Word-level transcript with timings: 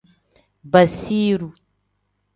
Basiru. 0.71 1.49